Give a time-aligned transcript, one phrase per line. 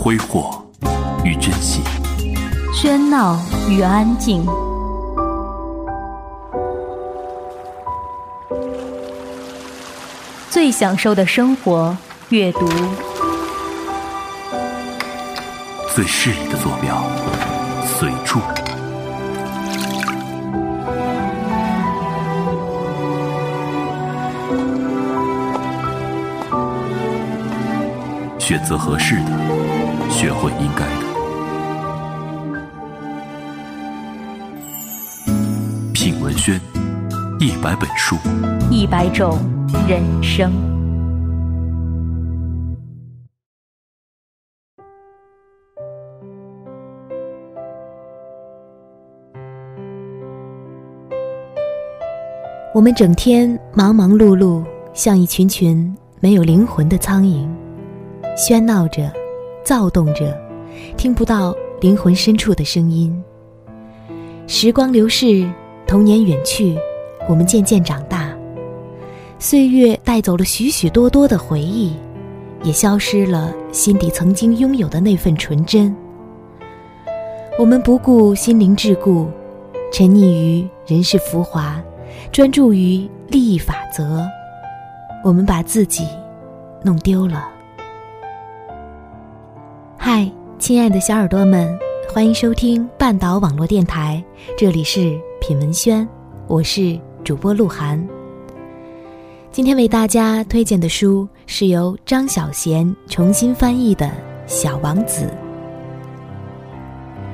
[0.00, 0.64] 挥霍
[1.24, 1.82] 与珍惜，
[2.72, 3.36] 喧闹
[3.68, 4.46] 与安静，
[10.48, 11.94] 最享受的生活，
[12.28, 12.64] 阅读；
[15.92, 17.02] 最适宜的坐标，
[17.84, 18.38] 随处。
[28.38, 29.30] 选择合适的，
[30.20, 31.06] 学会应该的。
[35.94, 36.60] 品文轩，
[37.38, 38.16] 一百本书，
[38.68, 39.38] 一百种
[39.88, 40.50] 人生。
[52.74, 57.48] 我们整天忙忙碌碌，像一群群没有灵魂的苍蝇。
[58.36, 59.12] 喧闹着，
[59.68, 60.34] 躁动着，
[60.96, 63.22] 听不到灵魂深处的声音。
[64.46, 65.46] 时光流逝，
[65.86, 66.74] 童年远去，
[67.28, 68.34] 我们渐渐长大。
[69.38, 71.94] 岁月带走了许许多多的回忆，
[72.62, 75.94] 也消失了心底曾经拥有的那份纯真。
[77.58, 79.26] 我们不顾心灵桎梏，
[79.92, 81.78] 沉溺于人世浮华，
[82.32, 84.26] 专注于利益法则。
[85.22, 86.08] 我们把自己
[86.82, 87.57] 弄丢了。
[90.10, 90.26] 嗨，
[90.58, 91.78] 亲爱的小耳朵们，
[92.10, 94.24] 欢迎收听半岛网络电台，
[94.56, 96.08] 这里是品文轩，
[96.46, 98.02] 我是主播鹿晗。
[99.52, 104.06] 今天为大家推荐的书是由张小娴重新翻译的
[104.46, 105.26] 《小王子》。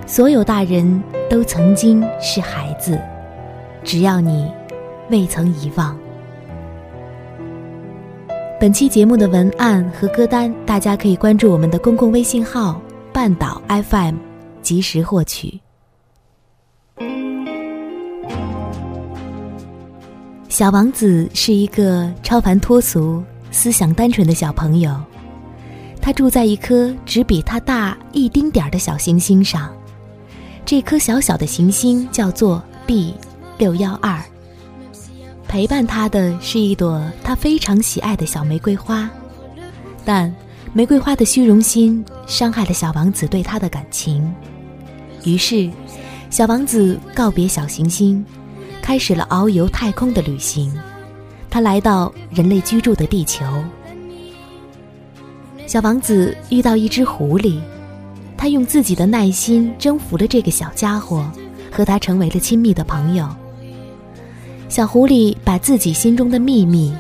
[0.09, 3.01] 所有大人都曾经是孩子，
[3.85, 4.51] 只要你
[5.11, 5.97] 未曾遗忘。
[8.65, 12.81] 本期节目的文案和歌单，大家可以关注我们的公共微信号
[13.13, 14.15] “半岛 FM”，
[14.63, 15.61] 及时获取。
[20.49, 24.99] 小王子是一个超凡脱俗、思想单纯的小朋友，
[26.01, 29.71] 他住在一颗只比他大一丁点儿的小行星上，
[30.65, 33.13] 这颗小小的行星叫做 B
[33.59, 34.19] 六幺二。
[35.55, 39.09] 陪伴他的是一朵他非常喜爱的小玫瑰花，
[40.05, 40.35] 但
[40.73, 44.35] 玫瑰花的虚荣心伤害了小王子对他的感情。
[45.23, 45.71] 于是，
[46.29, 48.27] 小王子告别小行星，
[48.83, 50.77] 开始了遨游太空的旅行。
[51.49, 53.47] 他来到人类居住的地球。
[55.69, 57.61] 小王子遇到一只狐狸，
[58.37, 61.25] 他用自己的耐心征服了这个小家伙，
[61.71, 63.29] 和他成为了亲密的朋友。
[64.75, 66.93] 小狐狸把自己心中的秘密，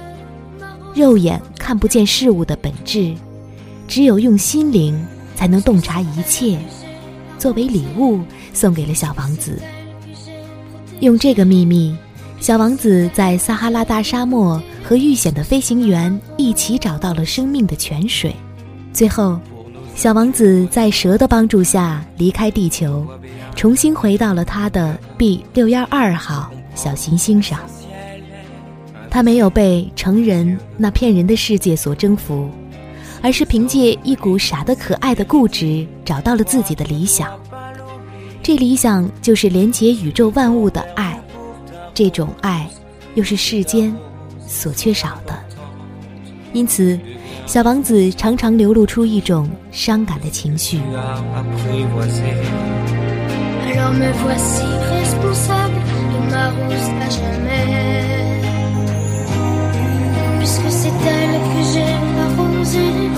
[0.94, 3.12] 肉眼看不见事物的本质，
[3.88, 5.04] 只有用心灵
[5.34, 6.56] 才能洞察一切，
[7.36, 8.20] 作为礼物
[8.52, 9.60] 送给了小王子。
[11.00, 11.92] 用这个秘密，
[12.38, 18.32] 小王子在撒哈拉大沙漠和遇险的飞行员一起找到了生命的泉水。
[18.92, 19.36] 最后，
[19.96, 23.04] 小王子在蛇的帮助下离开地球，
[23.56, 26.52] 重新回到了他的 B 六幺二号。
[26.74, 27.60] 小行星上，
[29.10, 32.50] 他没有被成人那骗人的世界所征服，
[33.22, 37.30] 而是凭借一股傻得可爱的固执，找到了自己的理想。
[38.42, 41.18] 这理想就是连接宇宙万物的爱，
[41.94, 42.68] 这种爱，
[43.14, 43.94] 又是世间
[44.46, 45.34] 所缺少的。
[46.52, 46.98] 因此，
[47.46, 50.80] 小王子常常流露出一种伤感的情绪。
[56.30, 57.68] Ma rose à jamais.
[60.38, 61.92] Puisque c'est elle que j'ai
[62.24, 63.10] arrosée,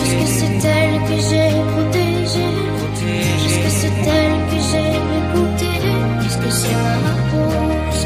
[0.00, 2.56] puisque c'est elle que j'ai protégée,
[3.42, 4.90] puisque c'est elle que j'ai
[5.20, 5.80] écoutée,
[6.20, 8.02] puisque c'est ma rose,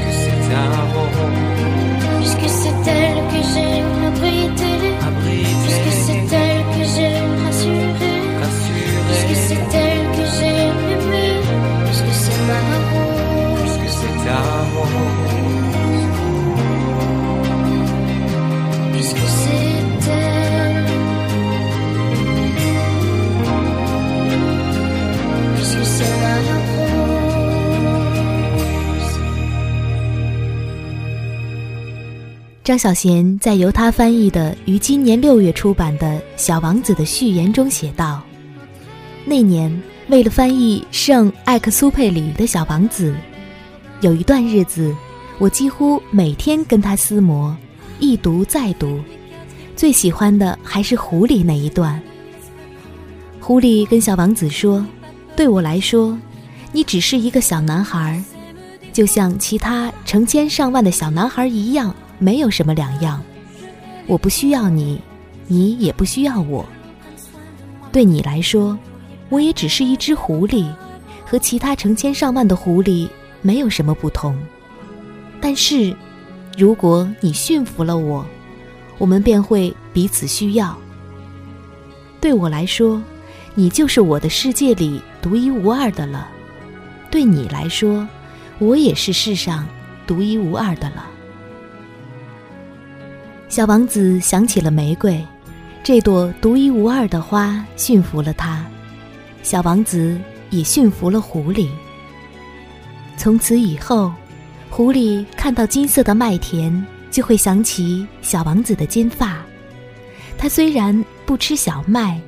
[2.21, 3.88] puisque c'est elle que j'ai
[32.69, 36.07] 张小娴在由他翻译的于今年六月出版的
[36.37, 38.23] 《小王子》的序言中写道
[39.25, 43.17] ：“那年，为了翻译圣艾克苏佩里的小王子。”
[44.03, 44.95] 有一段日子，
[45.39, 47.57] 我几乎每天跟他厮磨，
[48.01, 49.01] 一读再读，
[49.75, 51.99] 最喜欢的还是狐狸那一段。
[53.41, 54.85] 狐狸跟小王子说
[55.35, 56.19] ：“对我来说，
[56.71, 58.23] 你只是一个小男孩，
[58.93, 63.23] 就像其他成千上万的小男孩一样，没有什么两样。
[64.07, 65.01] 我不需要你，
[65.47, 66.65] 你也不需要我。
[67.91, 68.79] 对你来说，
[69.29, 70.67] 我也只是一只狐狸，
[71.25, 73.09] 和其他成千上万的狐狸
[73.43, 74.39] 没有什么不同。
[75.41, 75.95] 但是，
[76.57, 78.25] 如果你驯服了我，
[78.99, 80.77] 我们便会彼此需要。
[82.21, 83.03] 对我来说。”
[83.55, 86.29] 你就是我的世界里独一无二的了，
[87.11, 88.07] 对你来说，
[88.61, 89.67] 我也是世上
[90.07, 91.05] 独一无二的了。
[93.49, 95.25] 小王子想起了玫瑰，
[95.83, 98.65] 这朵独一无二的花驯服了他，
[99.43, 100.19] 小王子
[100.51, 101.69] 也驯服了狐狸。
[103.17, 104.13] 从此以后，
[104.71, 109.39] 狐狸看到金色的麦田，就会想起小王子的金发。
[110.37, 112.21] 他虽然不吃小麦。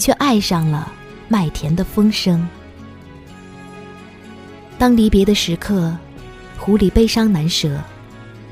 [0.00, 0.90] 却爱上了
[1.28, 2.48] 麦田的风声。
[4.78, 5.94] 当离别的时刻，
[6.56, 7.78] 狐狸悲伤难舍。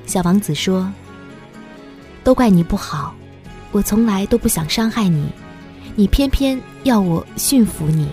[0.05, 0.93] 小王子说
[2.29, 3.15] ：“都怪你不好，
[3.73, 5.31] 我从来都不想伤害你，
[5.95, 8.07] 你偏偏要我驯服你。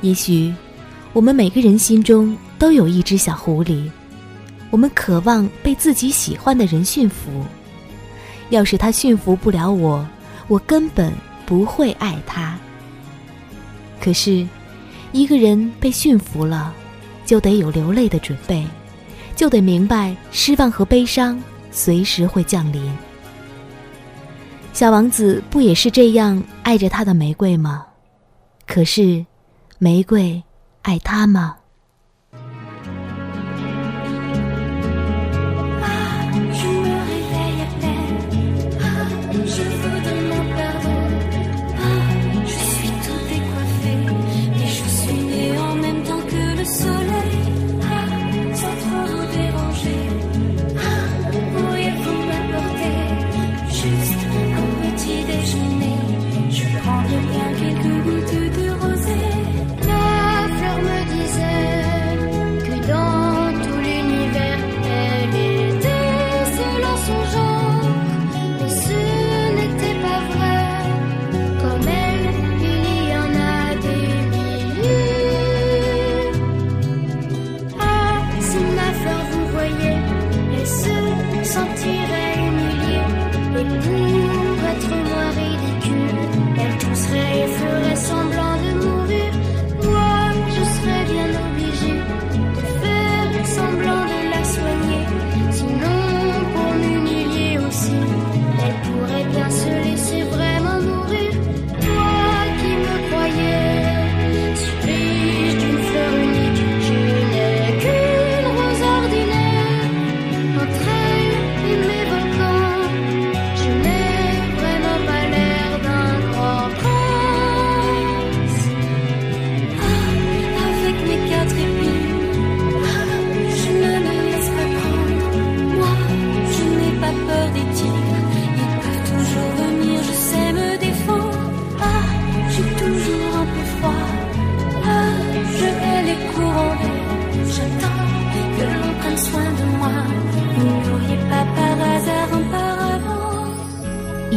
[0.00, 0.54] 也许，
[1.12, 3.90] 我们每个人心中都有一只小狐狸，
[4.70, 7.44] 我们渴望被自己喜欢的人驯服。
[8.50, 10.06] 要是他驯服不了我，
[10.46, 11.12] 我根本……”
[11.44, 12.56] 不会爱他。
[14.00, 14.46] 可是，
[15.10, 16.72] 一个人被驯服了，
[17.24, 18.64] 就得有流泪的准备，
[19.34, 21.42] 就得明白失望和悲伤
[21.76, 22.90] 随时会降临。
[24.72, 27.84] 小王子不也是这样爱着他的玫瑰吗？
[28.66, 29.26] 可是，
[29.78, 30.42] 玫瑰
[30.80, 31.54] 爱他吗？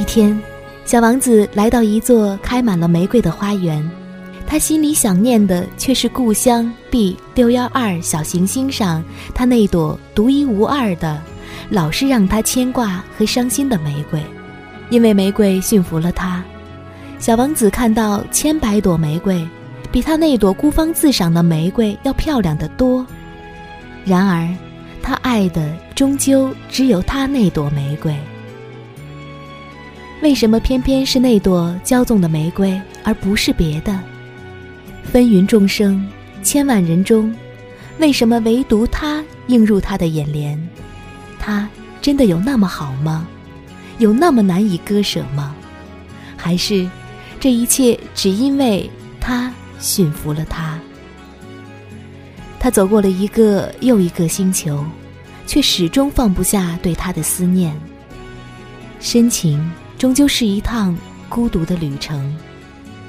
[0.09, 0.35] 天，
[0.85, 3.87] 小王子来到一座开满了玫瑰的花园，
[4.47, 9.03] 他心里想念的却是故乡 B 六幺二小行星上
[9.35, 11.21] 他那朵独一无二的、
[11.69, 14.19] 老是让他牵挂和伤心的玫瑰。
[14.89, 16.43] 因为玫瑰驯服了他，
[17.19, 19.47] 小王子看到千百朵玫瑰，
[19.91, 23.05] 比他那朵孤芳自赏的玫瑰要漂亮的多。
[24.03, 24.49] 然而，
[25.03, 28.11] 他爱的终究只有他那朵玫瑰。
[30.21, 33.97] 为什么偏偏是那朵骄纵的玫瑰，而不是别的？
[35.03, 36.05] 纷纭众生，
[36.43, 37.33] 千万人中，
[37.99, 40.61] 为什么唯独他映入他的眼帘？
[41.39, 41.67] 他
[42.01, 43.25] 真的有那么好吗？
[43.97, 45.55] 有那么难以割舍吗？
[46.35, 46.89] 还是
[47.39, 48.89] 这一切只因为
[49.21, 50.77] 他驯服了他？
[52.59, 54.85] 他走过了一个又一个星球，
[55.47, 57.73] 却始终放不下对他的思念，
[58.99, 59.71] 深情。
[59.99, 62.33] 终究是一趟孤独的旅程，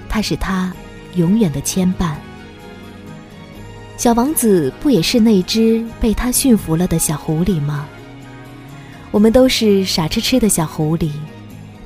[0.08, 0.74] 它是他
[1.14, 2.14] 永远的牵绊。
[3.96, 7.86] 小王子不也是那只被他驯服了的小狐狸吗？
[9.12, 11.12] 我们都是傻痴痴的小狐狸，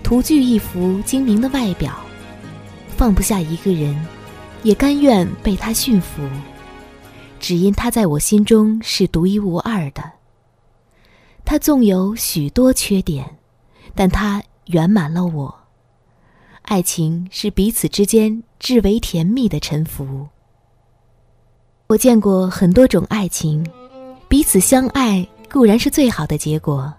[0.02, 1.92] 徒具一副精明的外表，
[2.96, 3.94] 放不下一个人，
[4.62, 6.22] 也甘愿被他驯服，
[7.38, 10.02] 只因他在我心中是独一无二的。
[11.44, 13.36] 他纵有许多缺点，
[13.94, 15.54] 但他圆满了我。
[16.62, 20.26] 爱情是彼此之间至为甜蜜的沉浮。
[21.88, 23.66] 我见过很多种爱情，
[24.28, 26.92] 彼此相爱固然是最好的结果，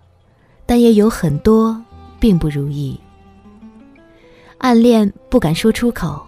[0.65, 1.83] 但也有很多
[2.19, 2.99] 并不如意。
[4.59, 6.23] 暗恋不敢说出口，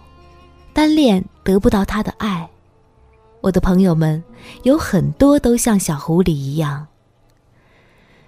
[0.72, 2.48] 单恋得不到他的爱。
[3.40, 4.22] 我的朋友们
[4.64, 6.88] 有很多都像小狐狸一样，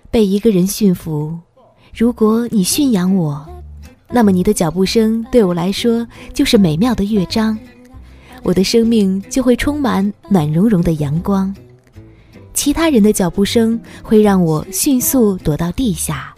[0.09, 1.37] 被一个人驯服。
[1.94, 3.47] 如果你驯养我，
[4.09, 7.56] 那么你的脚步声对我来说就是美妙的乐章，
[8.42, 11.54] 我的生命就会充满暖融融的阳光。
[12.54, 16.35] 其他人的脚步声会让我迅速躲到地下，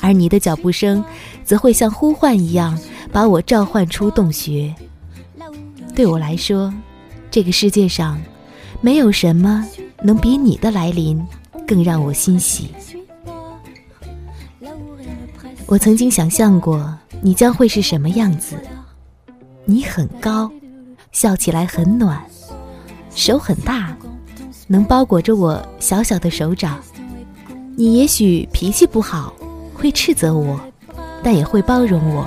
[0.00, 1.04] 而你的脚步声
[1.44, 2.78] 则会像呼唤一样
[3.12, 4.74] 把我召唤出洞穴。
[5.94, 6.72] 对我来说，
[7.30, 8.20] 这个世界上
[8.80, 9.66] 没有什么
[10.02, 11.22] 能比你的来临
[11.66, 12.68] 更让我欣喜。
[15.68, 18.56] 我曾经想象过你将会是什么样子。
[19.64, 20.48] 你很高，
[21.10, 22.22] 笑起来很暖，
[23.10, 23.96] 手很大，
[24.68, 26.78] 能包裹着我小小的手掌。
[27.74, 29.34] 你也许脾气不好，
[29.74, 30.60] 会斥责我，
[31.20, 32.26] 但也会包容我。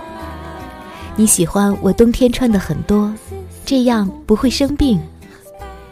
[1.15, 3.13] 你喜欢我冬天穿的很多，
[3.63, 4.99] 这样不会生病。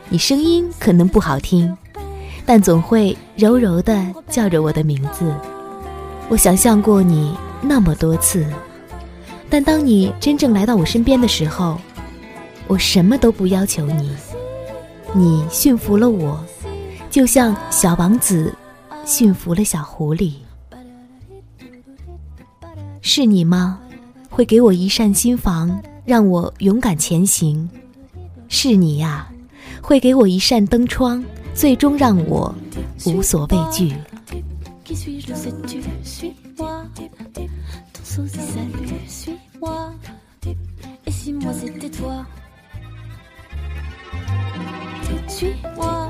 [0.09, 1.75] 你声音可能不好听，
[2.45, 5.33] 但总会柔柔的叫着我的名字。
[6.29, 8.45] 我想象过你那么多次，
[9.49, 11.79] 但当你真正来到我身边的时候，
[12.67, 14.11] 我什么都不要求你。
[15.13, 16.43] 你驯服了我，
[17.09, 18.53] 就像小王子
[19.05, 20.33] 驯服了小狐狸。
[23.01, 23.79] 是你吗？
[24.29, 27.69] 会给我一扇心房，让我勇敢前行。
[28.49, 29.29] 是你呀，
[29.81, 32.53] 会给我一扇灯窗，最终让我
[33.05, 33.95] 无所畏惧。
[34.87, 35.81] Qui suis-je, le sais-tu?
[36.01, 36.85] Suis-moi.
[37.35, 39.91] Ton souci salut, suis-moi.
[41.05, 42.25] Et si moi c'était toi?
[45.27, 46.06] Suis-moi.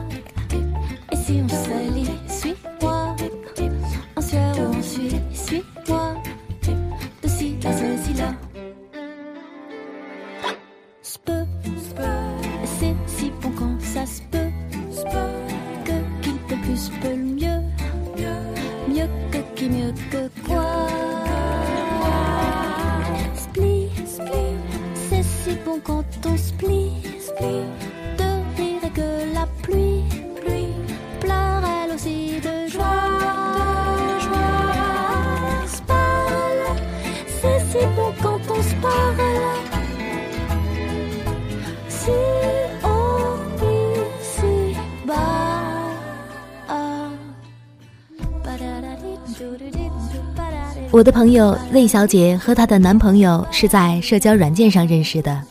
[50.91, 55.41] 我的朋友魏小姐和她的男朋友是在社交软件上认识的，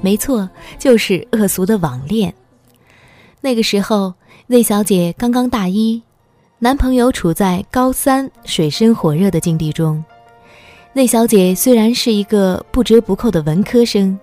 [0.00, 2.32] 没错，就是恶俗的网恋。
[3.40, 4.12] 那个时候，
[4.48, 6.00] 魏小姐刚刚大一，
[6.58, 10.04] 男朋友处在高三，水深火热的境地中。
[10.94, 14.18] 魏小姐虽然是一个不折不扣的文科生，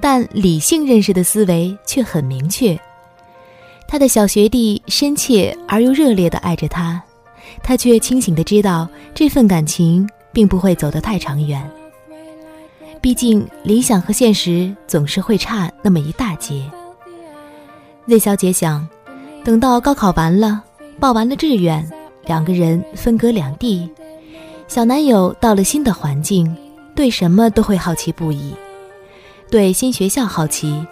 [0.00, 2.78] 但理性认识的思维却很明确。
[3.88, 7.02] 她的小学弟深切而又热烈地爱着她。
[7.62, 11.62] 他却清醒地知道，这份感情并不会走得太长远。
[13.00, 16.62] 毕竟，理想和现实总是会差那么一大截。
[18.06, 18.86] 魏小姐想，
[19.44, 20.62] 等到高考完了，
[21.00, 21.88] 报完了志愿，
[22.26, 23.88] 两个人分隔两地，
[24.68, 26.56] 小男友到了新的环境，
[26.94, 28.54] 对什么都会好奇不已，
[29.50, 30.84] 对新学校好奇，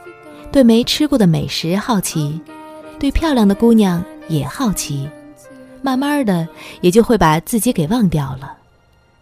[0.50, 2.40] 对没吃过的美食好奇，
[2.98, 5.08] 对漂亮的姑娘也好奇。
[5.82, 6.46] 慢慢的，
[6.80, 8.54] 也就会把自己给忘掉了。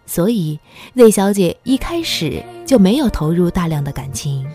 [0.07, 0.59] 所以，
[0.95, 4.47] 魏小姐一开始就没有投入大量的感情。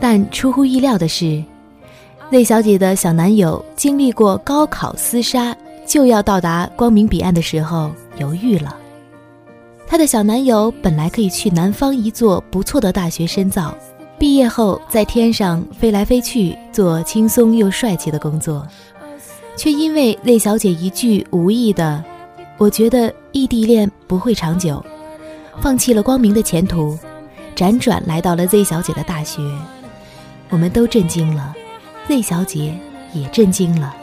[0.00, 1.42] 但出乎意料的是，
[2.32, 8.76] 魏小姐的小男友经历过高考厮杀，就要到达光明彼岸的时候犹豫了。
[9.86, 13.72] 她的小男友本来可以去南方一座不错的大学深造，
[14.18, 18.66] 毕业后在天上飞来飞去，做轻松又帅气的工作。
[19.56, 22.02] 却因为魏小姐一句无意的
[22.58, 24.84] “我觉得异地恋不会长久”，
[25.60, 26.98] 放弃了光明的前途，
[27.54, 29.42] 辗转来到了 Z 小姐的大学。
[30.50, 31.54] 我们都震惊了
[32.08, 32.74] ，Z 小姐
[33.12, 33.94] 也震惊了。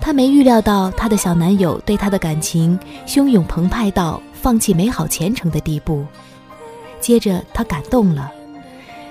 [0.00, 6.04] 她没预料到她的小男友对她的感情汹涌澎湃到放弃美好前程的地步。
[7.00, 8.32] 接着，她感动了，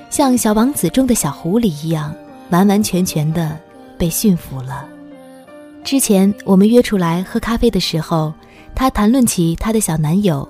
[0.10, 2.14] 像《小王子》中的小狐狸一样，
[2.50, 3.58] 完完全全的
[3.98, 4.88] 被驯服了。
[5.84, 8.34] 之前我们约出来喝咖啡的时候，
[8.76, 10.48] 她谈论起她的小男友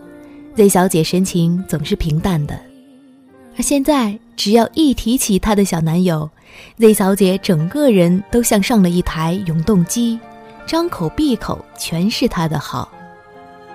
[0.56, 2.60] ，Z 小姐神情总是平淡的，
[3.58, 6.30] 而现在只要一提起她的小男友
[6.78, 10.20] ，Z 小姐整个人都像上了一台永动机，
[10.66, 12.90] 张口闭口全是他的好，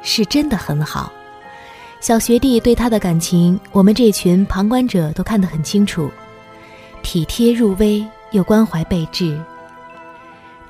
[0.02, 1.12] 是真的很好。
[2.00, 6.10] 小学弟对她的感情，我们这群旁观者都看得很清楚，
[7.04, 9.40] 体贴入微又关怀备至。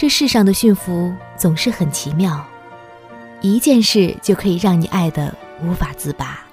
[0.03, 2.45] 这世上的驯服总是很奇妙，
[3.41, 5.33] 一件事就可以让你爱的
[5.63, 6.45] 无法自拔。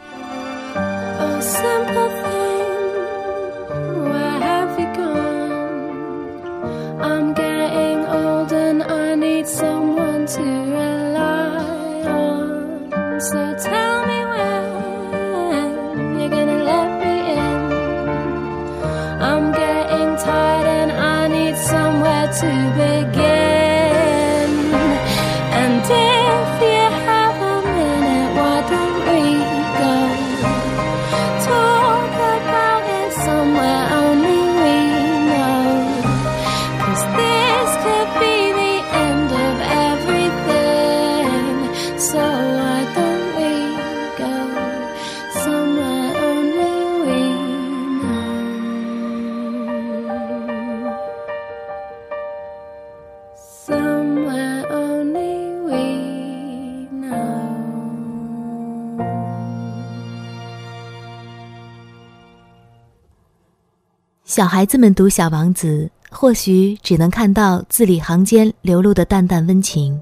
[64.39, 70.01] 小孩子们读《小王子》，或许只能看到字里行间流露的淡淡温情。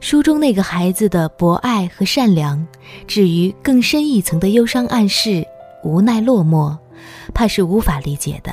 [0.00, 2.66] 书中那个孩子的博爱和善良，
[3.06, 5.46] 至于更深一层的忧伤暗示、
[5.84, 6.76] 无奈落寞，
[7.32, 8.52] 怕是无法理解的。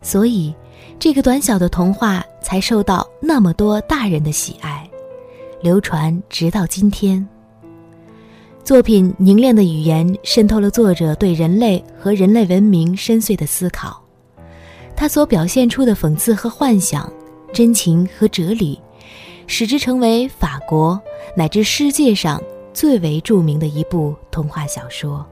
[0.00, 0.54] 所以，
[0.98, 4.88] 这个短小的童话才受到那么多大人的喜爱，
[5.60, 7.28] 流传直到今天。
[8.70, 14.00] 作品凝练的语言渗透了作者对人类和人类文明深邃的思考，
[14.94, 17.12] 他所表现出的讽刺和幻想、
[17.52, 18.80] 真情和哲理，
[19.48, 21.02] 使之成为法国
[21.36, 22.40] 乃至世界上
[22.72, 25.26] 最为著名的一部童话小说。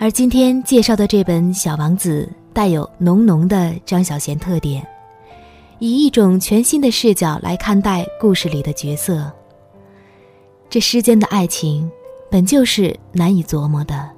[0.00, 4.84] 而今天介绍的这本《小王子》，带有浓浓的张小娴特点，
[5.78, 9.32] 以一种全新的视角来看待故事里的角色。
[10.70, 11.90] 这世间的爱情，
[12.30, 14.08] 本就是难以琢磨的。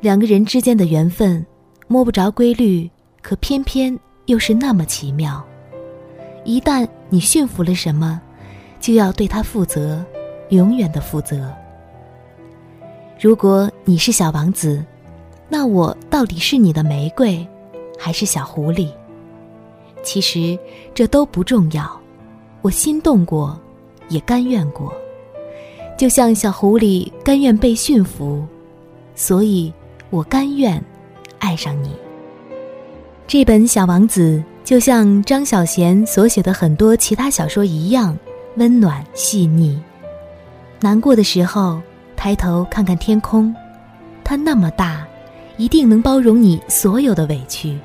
[0.00, 1.44] 两个人之间的缘分，
[1.86, 5.44] 摸不着规律，可偏偏又是那么奇妙。
[6.44, 8.18] 一旦你驯服了什么，
[8.80, 10.02] 就要对他负责，
[10.48, 11.52] 永远的负责。
[13.20, 14.82] 如果你是小王子，
[15.46, 17.46] 那我到底是你的玫瑰，
[17.98, 18.88] 还是小狐狸？
[20.02, 20.58] 其实
[20.94, 22.00] 这都不重要，
[22.62, 23.60] 我心动过，
[24.08, 24.90] 也甘愿过。
[25.98, 28.46] 就像小狐狸甘愿被驯服，
[29.16, 29.72] 所以
[30.10, 30.80] 我甘愿
[31.40, 31.90] 爱上你。
[33.26, 38.16] 这本《小王子》就像张小娴所写的很多其他小说一样，
[38.58, 39.76] 温暖细腻。
[40.78, 41.82] 难过的时候，
[42.16, 43.52] 抬头看看天空，
[44.22, 45.04] 它那么大，
[45.56, 47.76] 一定能包容你所有的委屈。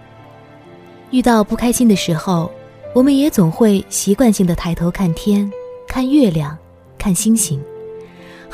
[1.09, 2.51] 遇到不开心的时候，
[2.93, 5.51] 我们也总会习惯性的抬头看天，
[5.87, 6.55] 看月亮，
[6.99, 7.59] 看星星。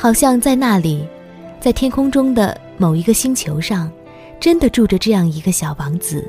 [0.01, 1.05] 好像在那里，
[1.59, 3.91] 在天空中的某一个星球上，
[4.39, 6.25] 真的住着这样一个小王子。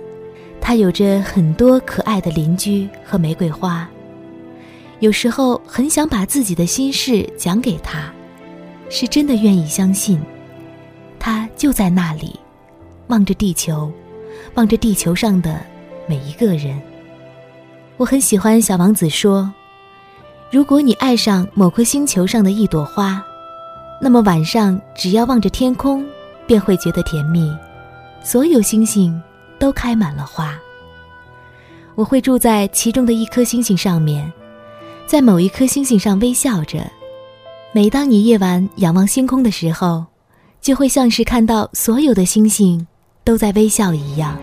[0.61, 3.89] 他有着很多可爱的邻居和玫瑰花。
[4.99, 8.13] 有时候很想把自己的心事讲给他，
[8.89, 10.21] 是真的愿意相信，
[11.21, 12.41] 他就在那里，
[13.07, 13.89] 望着地球，
[14.55, 15.61] 望着地球上的
[16.09, 16.77] 每一个人。
[17.97, 19.49] 我很喜欢小王子说
[20.51, 23.25] ：“如果你爱上某颗星球上的一朵花。”
[24.03, 26.05] 那么晚上，只要望着天空，
[26.47, 27.55] 便会觉得甜蜜。
[28.23, 29.21] 所有星星
[29.59, 30.59] 都开满了花。
[31.95, 34.33] 我会住在其中的一颗星星上面，
[35.07, 36.79] 在某一颗星星上微笑着。
[37.73, 40.05] 每当你夜晚仰望星空的时候，
[40.63, 42.87] 就会像是看到所有的星星
[43.23, 44.39] 都在微笑一样。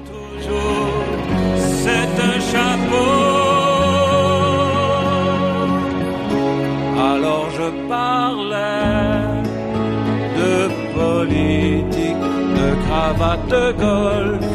[13.50, 14.46] De golf,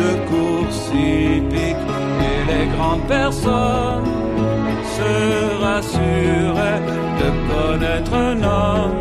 [0.00, 1.86] de course hippique,
[2.30, 4.10] et les grandes personnes
[4.96, 5.12] se
[5.64, 6.82] rassuraient
[7.20, 8.98] de connaître un homme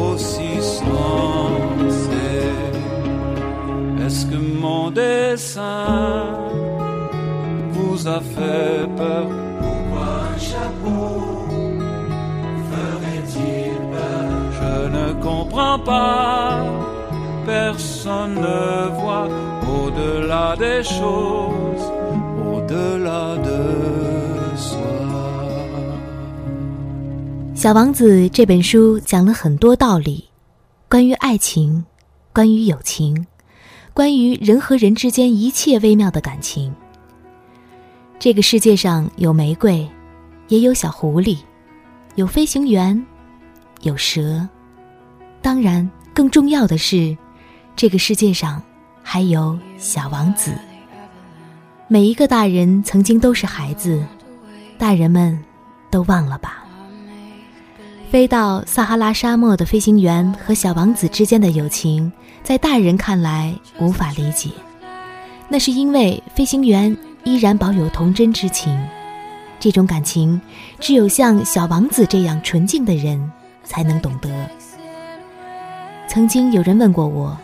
[0.00, 1.32] aussi sensé.
[4.90, 6.26] dessin
[7.72, 9.26] vous a fait peur?
[9.60, 11.48] Pourquoi un chapeau
[12.70, 14.30] ferait-il peur?
[14.58, 16.81] Je ne comprends pas.
[27.54, 30.28] 小王子这本书讲了很多道理，
[30.88, 31.84] 关于爱情，
[32.32, 33.26] 关于友情，
[33.92, 36.74] 关于人和人之间一切微妙的感情。
[38.18, 39.88] 这个世界上有玫瑰，
[40.48, 41.38] 也有小狐狸，
[42.16, 43.04] 有飞行员，
[43.82, 44.48] 有蛇。
[45.40, 47.16] 当然，更重要的是，
[47.74, 48.62] 这个世界上
[49.02, 50.52] 还有小王子。
[51.88, 54.02] 每一个大人曾经都是孩子，
[54.78, 55.38] 大人们
[55.90, 56.64] 都忘了吧？
[58.10, 64.50] 飞到撒哈拉沙漠的飞行员和小王子之间的友情，在大人看来无法理解。
[65.48, 68.78] 那是因为飞行员依然保有童真之情，
[69.58, 70.40] 这种感情
[70.78, 73.30] 只有像小王子这样纯净的人
[73.64, 74.28] 才能懂得。
[76.08, 77.38] 曾经有人问过我，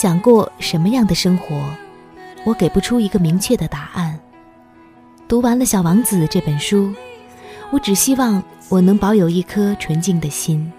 [0.00, 1.60] 想过什么样的生活？
[2.44, 4.16] 我给不出一个明确的答案。
[5.26, 6.94] 读完了《小王子》这本书。
[7.72, 10.72] 我只希望我能保有一颗纯净的心，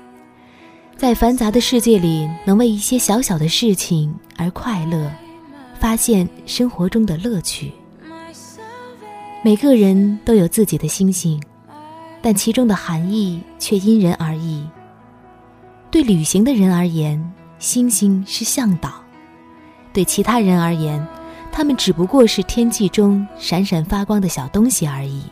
[0.95, 5.11] 在繁杂的世界里，能为一些小小的事情而快乐，
[5.77, 7.73] 发现生活中的乐趣。
[9.43, 11.43] 每个人都有自己的星星，
[12.21, 14.65] 但其中的含义却因人而异。
[15.91, 17.21] 对旅行的人而言，
[17.59, 18.89] 星星是向导；
[19.91, 21.05] 对其他人而言，
[21.51, 25.23] 他们只不过是天际中闪闪发光的小东西而已。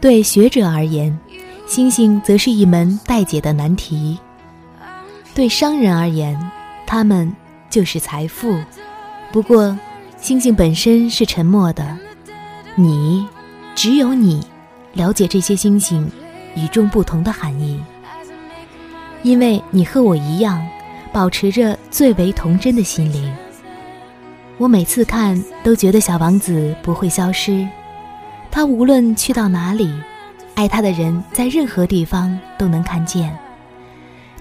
[0.00, 1.18] 对学者而言，
[1.66, 4.16] 星星则是一门待解的难题；
[5.34, 6.38] 对商人而言，
[6.86, 7.34] 他们
[7.68, 8.56] 就是财富。
[9.32, 9.76] 不过，
[10.16, 11.96] 星星本身是沉默的，
[12.74, 13.26] 你，
[13.74, 14.46] 只有你，
[14.92, 16.08] 了解这些星星
[16.54, 17.80] 与众不同的含义，
[19.22, 20.64] 因为你和我一样，
[21.12, 23.34] 保持着最为童真的心灵。
[24.58, 27.66] 我每次看，都觉得小王子不会消失。
[28.50, 29.92] 他无论去到哪里，
[30.54, 33.36] 爱他的人在任何地方都能看见。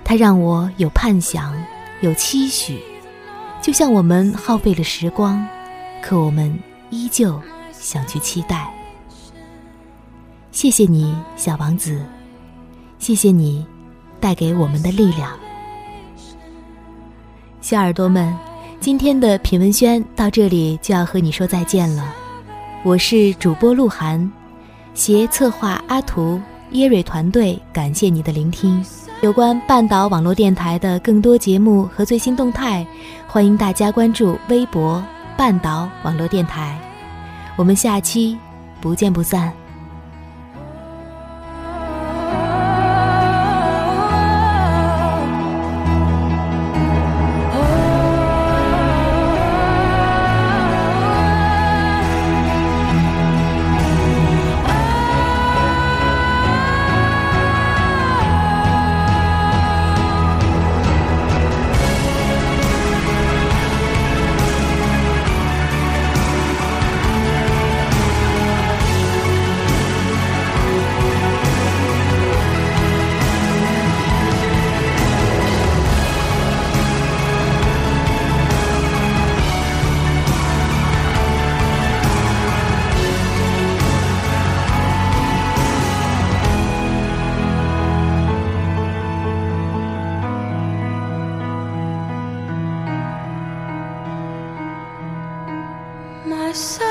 [0.06, 1.54] 他让我有盼想，
[2.00, 2.80] 有期许，
[3.62, 5.46] 就像我们耗费了时光，
[6.02, 6.58] 可我们
[6.92, 7.42] 依旧
[7.74, 8.72] 想去期待。
[10.52, 12.06] 谢谢你，小王子，
[13.00, 13.66] 谢谢你
[14.22, 15.32] 带给我们的力量。
[17.60, 18.34] 小耳朵们，
[18.86, 22.14] 今天的品文轩到这里就要和你说再见了。
[22.84, 24.32] 我是主播鹿晗，
[24.94, 28.86] 携策划阿图耶瑞团队，感谢你的聆听。
[29.24, 32.86] 有关半岛网络电台的更多节目和最新动态，
[33.26, 35.04] 欢迎大家关注微博
[35.36, 36.80] “半岛网络电台”。
[37.58, 38.38] 我们下期
[38.80, 39.52] 不见不散。
[96.56, 96.85] so